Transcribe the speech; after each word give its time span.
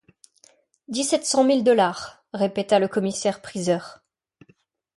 Dix-sept 0.87 1.25
cent 1.27 1.43
mille 1.43 1.63
dollars! 1.63 2.25
répéta 2.33 2.79
le 2.79 2.87
commissaire-priseur. 2.87 3.99